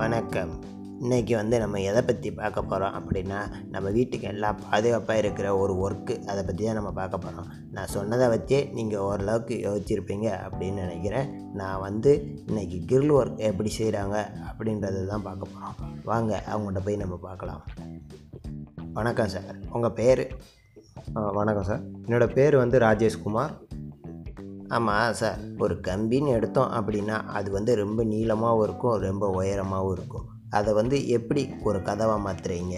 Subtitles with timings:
[0.00, 0.50] வணக்கம்.
[1.02, 3.38] இன்னைக்கு வந்து நம்ம எதை பற்றி பார்க்க போகிறோம் அப்படின்னா
[3.74, 8.26] நம்ம வீட்டுக்கு எல்லாம் பாதுகாப்பாக இருக்கிற ஒரு ஒர்க்கு அதை பற்றி தான் நம்ம பார்க்க போகிறோம் நான் சொன்னதை
[8.34, 11.30] வச்சே நீங்கள் ஓரளவுக்கு யோசிச்சிருப்பீங்க அப்படின்னு நினைக்கிறேன்.
[11.60, 12.12] நான் வந்து
[12.48, 14.16] இன்னைக்கு கிரில் ஒர்க் எப்படி செய்கிறாங்க
[14.48, 15.76] அப்படின்றத தான் பார்க்க போகிறோம்
[16.10, 17.62] வாங்க அவங்கள்ட்ட போய் நம்ம பார்க்கலாம்.
[18.98, 20.24] வணக்கம் சார் உங்கள் பேர்?
[21.40, 23.54] வணக்கம் சார் என்னோடய பேர் வந்து ராஜேஷ்குமார்.
[24.68, 30.28] ஆமாம் சார் ஒரு கம்பின்னு எடுத்தோம் அப்படின்னா அது வந்து ரொம்ப நீளமாகவும் இருக்கும் ரொம்ப உயரமாகவும் இருக்கும்.
[30.50, 32.76] அதை வந்து எப்படி ஒரு கதவாக மாற்றுறீங்க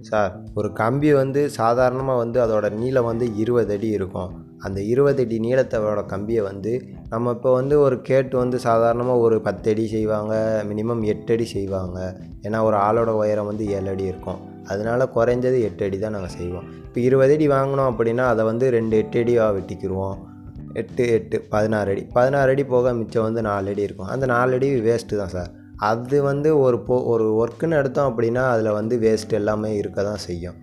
[0.00, 4.44] சார் ஒரு கம்பி வந்து சாதாரணமாக வந்து அதோட நீளம் வந்து இருபது அடி இருக்கும்.
[4.58, 9.70] அந்த இருபது அடி நீளத்தோட கம்பியை வந்து நம்ம இப்போ வந்து ஒரு கேட்டு வந்து சாதாரணமாக ஒரு பத்து
[9.70, 12.20] அடி செய்வாங்க மினிமம் எட்டு அடி செய்வாங்க.
[12.42, 14.64] ஏன்னா ஒரு ஆளோட உயரம் வந்து ஏழு அடி இருக்கும்.
[14.64, 16.64] அதனால குறைஞ்சது எட்டு அடி தான் நாங்கள் செய்வோம்.
[16.84, 20.35] இப்போ இருபது அடி வாங்கினோம் அப்படின்னா அதை வந்து ரெண்டு எட்டு அடியாக வெட்டிக்கிடுவோம்
[20.80, 22.02] எட்டு எட்டு பதினாறு அடி.
[22.16, 24.10] பதினாறு அடி போக மிச்சம் வந்து நாலு அடி இருக்கும்.
[24.14, 25.50] அந்த நாலு அடி வேஸ்ட்டு தான் சார்.
[25.90, 30.56] அது வந்து ஒரு போ ஒரு ஒர்க்குன்னு எடுத்தோம் அப்படின்னா அதில் வந்து வேஸ்ட் எல்லாமே இருக்க தான் செய்யும்.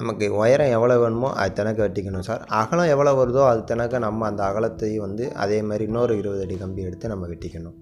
[0.00, 2.42] நமக்கு உயரம் எவ்வளோ வேணுமோ அது தனக்கு வெட்டிக்கணும் சார்.
[2.60, 6.82] அகலம் எவ்வளோ வருதோ அது தனக்கு நம்ம அந்த அகலத்தையும் வந்து அதே மாதிரி இன்னொரு இருபது அடி கம்பி
[6.82, 7.76] எடுத்து நம்ம வெட்டிக்கணும்.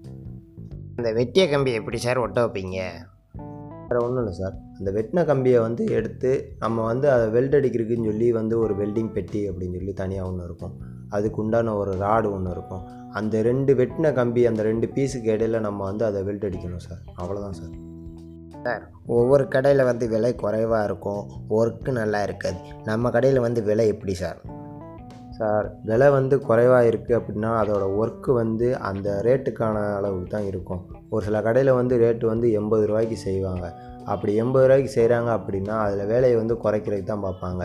[0.97, 2.79] அந்த வெட்டிய கம்பி எப்படி சார் ஒட்ட வைப்பீங்க?
[3.93, 4.53] வேறு ஒன்றும் இல்லை சார்.
[4.77, 9.49] அந்த வெட்டின கம்பியை வந்து எடுத்து நம்ம வந்து அதை வெல்ட் அடிக்கிறதுக்குன்னு சொல்லி வந்து ஒரு வெல்டிங் பெட்டி
[9.49, 10.77] அப்படின்னு சொல்லி தனியாக ஒன்று இருக்கும்.
[11.09, 13.11] அதுக்கு உண்டான ஒரு ராடு ஒன்று இருக்கும்.
[13.11, 17.01] அந்த ரெண்டு வெட்டின கம்பி அந்த ரெண்டு பீஸுக்கு இடையில நம்ம வந்து அதை வெல்ட் அடிக்கணும் சார்.
[17.21, 17.57] அவ்வளோதான்
[18.63, 18.91] சார்.
[19.05, 21.27] ஒவ்வொரு கடையில் வந்து விலை குறைவாக இருக்கும்.
[21.49, 22.55] ஒர்க்கு நல்லா இருக்காது.
[22.83, 24.52] நம்ம கடையில் வந்து விலை எப்படி சார்?
[25.37, 30.81] சார் விலை வந்து குறைவாக இருக்குது அப்படின்னா அதோட ஒர்க்கு வந்து அந்த ரேட்டுக்கான அளவுக்கு தான் இருக்கும்.
[31.13, 33.65] ஒரு சில கடையில் வந்து ரேட்டு வந்து எண்பது ரூபாய்க்கு செய்வாங்க.
[34.05, 37.63] அப்படி எண்பது ரூபாய்க்கு செய்கிறாங்க அப்படின்னா அதில் வேலையை வந்து குறைக்கிறதுக்கு தான் பார்ப்பாங்க.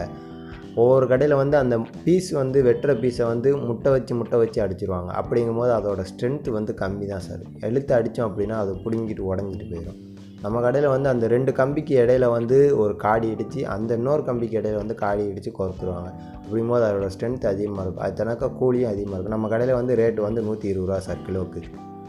[0.83, 5.11] ஒவ்வொரு கடையில் வந்து அந்த பீஸ் வந்து வெட்டுற பீஸை வந்து முட்டை வச்சு முட்டை வச்சு அடிச்சிருவாங்க.
[5.21, 7.43] அப்படிங்கும்போது அதோட ஸ்ட்ரென்த்து வந்து கம்மி தான் சார்.
[7.69, 9.99] எழுத்து அடித்தோம் அப்படின்னா அது பிடுங்கிட்டு உடஞ்சிட்டு போயிடும்
[10.43, 14.75] நம்ம கடையில் வந்து அந்த ரெண்டு கம்பிக்கு இடையில வந்து ஒரு காடி இடித்து அந்த இன்னொரு கம்பிக்கு இடையில
[14.75, 16.11] வந்து காடி இடித்து கோர்த்துருவாங்க.
[16.43, 18.05] அப்படிங்கும்போது அதோட ஸ்ட்ரென்த் அதிகமாக இருக்கும்.
[18.05, 19.37] அது தனக்கா கூலியும் அதிகமாக இருக்கும்.
[19.37, 21.63] நம்ம கடையில் வந்து ரேட்டு வந்து நூற்றி இருபது ரூபா சார் கிலோவுக்கு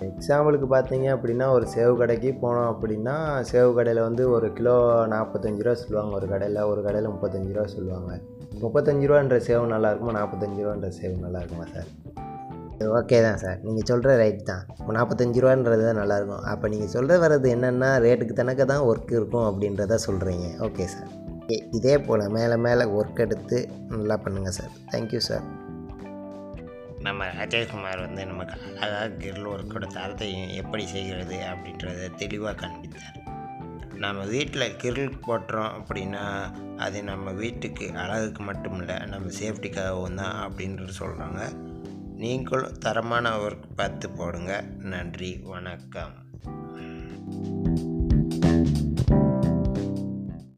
[0.07, 4.75] எக்ஸாம்பிளுக்கு பார்த்தீங்க அப்படின்னா ஒரு சேவு கடைக்கு போனோம் அப்படின்னா சேவு கடையில் வந்து ஒரு கிலோ
[5.13, 6.15] நாற்பத்தஞ்சு ரூபா சொல்லுவாங்க.
[6.15, 8.19] ஒரு கடையில் ஒரு கடையில் முப்பத்தஞ்சு ரூபா சொல்லுவாங்க.
[8.61, 10.15] முப்பத்தஞ்சு ரூபான்ற சேவு நல்லா இருக்குமா?
[10.19, 11.89] நாற்பத்தஞ்சு ரூபான்ற சேவு நல்லா இருக்குமா சார்
[12.87, 14.63] ஓகே தான் சார் நீங்கள் சொல்கிற ரைட் தான்.
[14.87, 16.43] நாற்பத்தஞ்சு ரூபான்றது தான் நல்லாயிருக்கும்.
[16.43, 21.09] அப்போ நீங்கள் சொல்கிற வர்றது என்னென்னா ரேட்டுக்கு தனக்க தான் ஒர்க் இருக்கும் அப்படின்றத சொல்கிறீங்க ஓகே சார்
[21.71, 25.45] இதே போல் மேலே மேலே ஒர்க் எடுத்து நல்லா பண்ணுங்கள் சார் தேங்க்யூ சார்
[26.99, 33.15] நம்ம ராஜேஷ்குமார் வந்து நமக்கு அழகாக கிரில் ஒர்க்கோட தரத்தையும் எப்படி செய்கிறது அப்படின்றத தெளிவாக காண்பித்தார்.
[33.95, 40.93] நம்ம வீட்டில் கிரில் போட்டுறோம் அப்படின்னா அது நம்ம வீட்டுக்கு அழகுக்கு மட்டும் இல்லை நம்ம சேஃப்டிக்காகவும் தான் அப்படின்றது
[40.93, 41.41] சொல்கிறாங்க
[42.19, 44.65] நீங்களும் தரமான ஒர்க் பார்த்து போடுங்க.
[44.77, 46.13] நன்றி வணக்கம்.